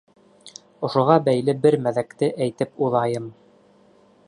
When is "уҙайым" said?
2.87-3.31